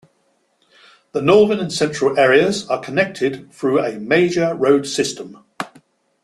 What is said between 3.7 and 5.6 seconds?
a major road system.